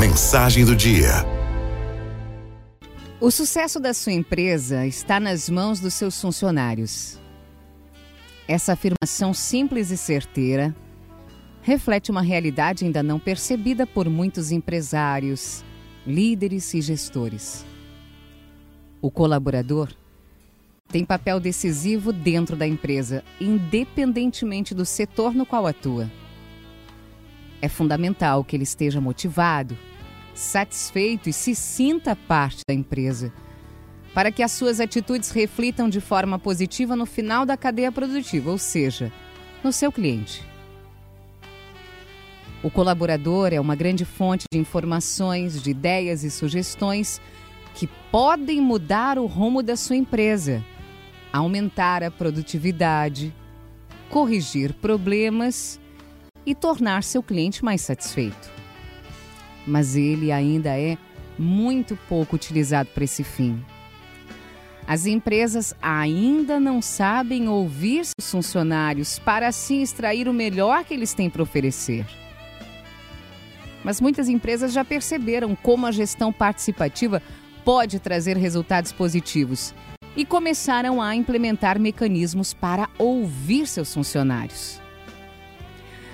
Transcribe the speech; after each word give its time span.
Mensagem 0.00 0.64
do 0.64 0.74
dia. 0.74 1.10
O 3.20 3.30
sucesso 3.30 3.78
da 3.78 3.92
sua 3.92 4.14
empresa 4.14 4.86
está 4.86 5.20
nas 5.20 5.50
mãos 5.50 5.78
dos 5.78 5.92
seus 5.92 6.18
funcionários. 6.18 7.20
Essa 8.48 8.72
afirmação 8.72 9.34
simples 9.34 9.90
e 9.90 9.98
certeira 9.98 10.74
reflete 11.60 12.10
uma 12.10 12.22
realidade 12.22 12.82
ainda 12.82 13.02
não 13.02 13.18
percebida 13.18 13.86
por 13.86 14.08
muitos 14.08 14.50
empresários, 14.50 15.62
líderes 16.06 16.72
e 16.72 16.80
gestores. 16.80 17.66
O 19.02 19.10
colaborador 19.10 19.92
tem 20.88 21.04
papel 21.04 21.38
decisivo 21.38 22.10
dentro 22.10 22.56
da 22.56 22.66
empresa, 22.66 23.22
independentemente 23.38 24.74
do 24.74 24.86
setor 24.86 25.34
no 25.34 25.44
qual 25.44 25.66
atua. 25.66 26.10
É 27.60 27.68
fundamental 27.68 28.42
que 28.42 28.56
ele 28.56 28.64
esteja 28.64 28.98
motivado, 28.98 29.76
satisfeito 30.40 31.28
e 31.28 31.32
se 31.32 31.54
sinta 31.54 32.16
parte 32.16 32.62
da 32.66 32.74
empresa, 32.74 33.32
para 34.14 34.32
que 34.32 34.42
as 34.42 34.52
suas 34.52 34.80
atitudes 34.80 35.30
reflitam 35.30 35.88
de 35.88 36.00
forma 36.00 36.38
positiva 36.38 36.96
no 36.96 37.06
final 37.06 37.46
da 37.46 37.56
cadeia 37.56 37.92
produtiva, 37.92 38.50
ou 38.50 38.58
seja, 38.58 39.12
no 39.62 39.72
seu 39.72 39.92
cliente. 39.92 40.44
O 42.62 42.70
colaborador 42.70 43.52
é 43.52 43.60
uma 43.60 43.74
grande 43.74 44.04
fonte 44.04 44.44
de 44.52 44.58
informações, 44.58 45.62
de 45.62 45.70
ideias 45.70 46.24
e 46.24 46.30
sugestões 46.30 47.20
que 47.74 47.86
podem 48.10 48.60
mudar 48.60 49.18
o 49.18 49.26
rumo 49.26 49.62
da 49.62 49.76
sua 49.76 49.96
empresa, 49.96 50.64
aumentar 51.32 52.02
a 52.02 52.10
produtividade, 52.10 53.34
corrigir 54.10 54.74
problemas 54.74 55.80
e 56.44 56.54
tornar 56.54 57.02
seu 57.02 57.22
cliente 57.22 57.64
mais 57.64 57.80
satisfeito. 57.80 58.59
Mas 59.66 59.96
ele 59.96 60.32
ainda 60.32 60.78
é 60.78 60.96
muito 61.38 61.96
pouco 62.08 62.36
utilizado 62.36 62.90
para 62.94 63.04
esse 63.04 63.24
fim. 63.24 63.62
As 64.86 65.06
empresas 65.06 65.74
ainda 65.80 66.58
não 66.58 66.82
sabem 66.82 67.48
ouvir 67.48 68.04
seus 68.04 68.30
funcionários 68.30 69.18
para 69.18 69.48
assim 69.48 69.82
extrair 69.82 70.28
o 70.28 70.32
melhor 70.32 70.84
que 70.84 70.92
eles 70.92 71.14
têm 71.14 71.30
para 71.30 71.42
oferecer. 71.42 72.04
Mas 73.84 74.00
muitas 74.00 74.28
empresas 74.28 74.72
já 74.72 74.84
perceberam 74.84 75.54
como 75.54 75.86
a 75.86 75.92
gestão 75.92 76.32
participativa 76.32 77.22
pode 77.64 78.00
trazer 78.00 78.36
resultados 78.36 78.92
positivos 78.92 79.74
e 80.16 80.24
começaram 80.24 81.00
a 81.00 81.14
implementar 81.14 81.78
mecanismos 81.78 82.52
para 82.52 82.88
ouvir 82.98 83.66
seus 83.66 83.94
funcionários. 83.94 84.80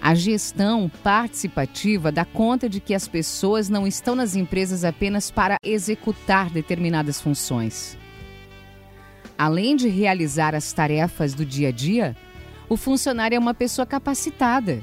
A 0.00 0.14
gestão 0.14 0.90
participativa 1.02 2.12
dá 2.12 2.24
conta 2.24 2.68
de 2.68 2.80
que 2.80 2.94
as 2.94 3.08
pessoas 3.08 3.68
não 3.68 3.86
estão 3.86 4.14
nas 4.14 4.36
empresas 4.36 4.84
apenas 4.84 5.30
para 5.30 5.56
executar 5.62 6.50
determinadas 6.50 7.20
funções. 7.20 7.98
Além 9.36 9.76
de 9.76 9.88
realizar 9.88 10.54
as 10.54 10.72
tarefas 10.72 11.34
do 11.34 11.44
dia 11.44 11.68
a 11.68 11.72
dia, 11.72 12.16
o 12.68 12.76
funcionário 12.76 13.36
é 13.36 13.38
uma 13.38 13.54
pessoa 13.54 13.86
capacitada, 13.86 14.82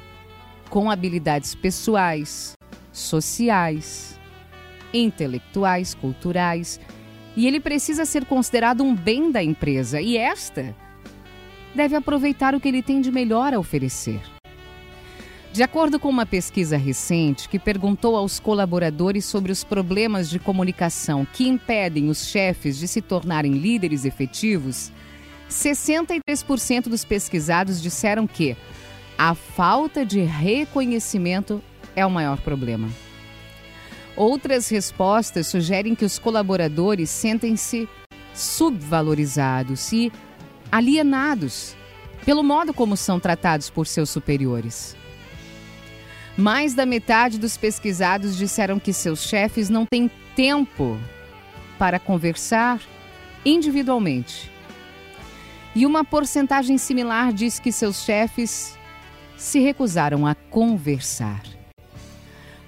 com 0.70 0.92
habilidades 0.92 1.56
pessoais, 1.56 2.54
sociais, 2.92 4.20
intelectuais, 4.94 5.94
culturais, 5.94 6.80
e 7.36 7.48
ele 7.48 7.60
precisa 7.60 8.06
ser 8.06 8.26
considerado 8.26 8.84
um 8.84 8.96
bem 8.96 9.32
da 9.32 9.44
empresa, 9.44 10.02
e 10.02 10.18
esta 10.18 10.76
deve 11.74 11.96
aproveitar 11.96 12.56
o 12.56 12.60
que 12.60 12.68
ele 12.68 12.82
tem 12.82 13.02
de 13.02 13.12
melhor 13.12 13.54
a 13.54 13.60
oferecer. 13.60 14.35
De 15.56 15.64
acordo 15.64 15.98
com 15.98 16.10
uma 16.10 16.26
pesquisa 16.26 16.76
recente 16.76 17.48
que 17.48 17.58
perguntou 17.58 18.18
aos 18.18 18.42
colaboradores 18.42 19.24
sobre 19.24 19.54
os 19.54 19.64
problemas 19.64 20.30
de 20.30 20.38
comunicação 20.38 21.26
que 21.26 21.48
impedem 21.48 22.10
os 22.10 22.28
chefes 22.28 22.78
de 22.78 22.90
se 22.90 23.02
tornarem 23.02 23.54
líderes 23.54 24.04
efetivos, 24.04 24.92
63% 25.50 26.90
dos 26.90 27.06
pesquisados 27.06 27.82
disseram 27.82 28.28
que 28.28 28.58
a 29.18 29.34
falta 29.34 30.06
de 30.06 30.20
reconhecimento 30.20 31.64
é 31.96 32.06
o 32.06 32.12
maior 32.12 32.42
problema. 32.42 32.90
Outras 34.14 34.68
respostas 34.68 35.48
sugerem 35.48 35.96
que 35.96 36.04
os 36.04 36.20
colaboradores 36.20 37.10
sentem-se 37.10 37.88
subvalorizados 38.34 39.90
e 39.94 40.12
alienados 40.70 41.78
pelo 42.26 42.44
modo 42.44 42.74
como 42.74 42.98
são 42.98 43.22
tratados 43.22 43.70
por 43.70 43.88
seus 43.88 44.10
superiores. 44.10 44.98
Mais 46.38 46.74
da 46.74 46.86
metade 46.86 47.40
dos 47.40 47.56
pesquisados 47.56 48.36
disseram 48.38 48.78
que 48.78 48.92
seus 48.92 49.24
chefes 49.24 49.70
não 49.70 49.86
têm 49.86 50.12
tempo 50.36 51.00
para 51.80 51.98
conversar 51.98 52.82
individualmente. 53.46 54.52
E 55.74 55.86
uma 55.86 56.04
porcentagem 56.04 56.78
similar 56.78 57.32
diz 57.32 57.60
que 57.60 57.72
seus 57.72 58.04
chefes 58.04 58.78
se 59.38 59.60
recusaram 59.60 60.26
a 60.26 60.36
conversar. 60.36 61.42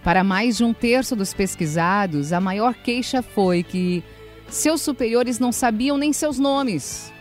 Para 0.04 0.24
mais 0.24 0.56
de 0.56 0.64
um 0.64 0.74
terço 0.74 1.16
dos 1.16 1.34
pesquisados, 1.34 2.32
a 2.32 2.40
maior 2.40 2.74
queixa 2.74 3.22
foi 3.22 3.64
que 3.64 4.02
seus 4.48 4.82
superiores 4.82 5.40
não 5.40 5.52
sabiam 5.52 5.98
nem 5.98 6.14
seus 6.14 6.40
nomes. 6.40 7.12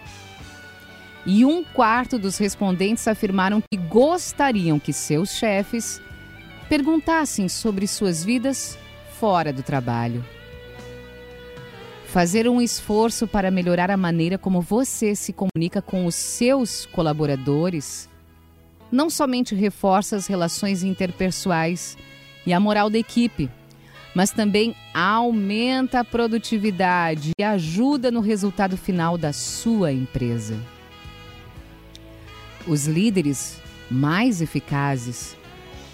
E 1.25 1.45
um 1.45 1.65
quarto 1.65 2.21
dos 2.21 2.39
respondentes 2.39 3.09
afirmaram 3.09 3.61
que 3.61 3.77
gostariam 3.77 4.79
que 4.79 4.93
seus 4.93 5.31
chefes 5.31 6.01
perguntassem 6.69 7.49
sobre 7.49 7.87
suas 7.87 8.25
vidas 8.25 8.79
fora 9.19 9.53
do 9.53 9.63
trabalho. 9.63 10.25
Fazer 12.07 12.49
um 12.49 12.61
esforço 12.61 13.27
para 13.27 13.51
melhorar 13.51 13.91
a 13.91 13.97
maneira 13.97 14.39
como 14.39 14.61
você 14.61 15.15
se 15.15 15.33
comunica 15.33 15.83
com 15.83 16.07
os 16.07 16.15
seus 16.15 16.87
colaboradores 16.87 18.09
não 18.91 19.11
somente 19.11 19.55
reforça 19.55 20.17
as 20.17 20.27
relações 20.27 20.83
interpessoais 20.83 21.99
e 22.47 22.53
a 22.53 22.61
moral 22.61 22.89
da 22.89 22.99
equipe, 22.99 23.51
mas 24.15 24.31
também 24.31 24.75
aumenta 24.95 26.01
a 26.01 26.05
produtividade 26.05 27.33
e 27.39 27.43
ajuda 27.43 28.11
no 28.11 28.21
resultado 28.21 28.77
final 28.77 29.19
da 29.19 29.33
sua 29.33 29.93
empresa. 29.93 30.59
Os 32.67 32.87
líderes 32.87 33.61
mais 33.91 34.41
eficazes 34.41 35.37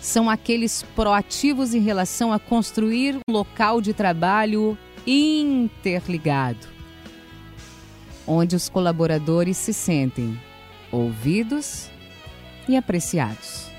são 0.02 0.28
aqueles 0.28 0.82
proativos 0.96 1.74
em 1.74 1.80
relação 1.80 2.32
a 2.32 2.38
construir 2.38 3.16
um 3.28 3.32
local 3.32 3.80
de 3.80 3.94
trabalho 3.94 4.76
interligado, 5.06 6.66
onde 8.26 8.56
os 8.56 8.68
colaboradores 8.68 9.56
se 9.56 9.72
sentem 9.72 10.38
ouvidos 10.90 11.88
e 12.68 12.76
apreciados. 12.76 13.70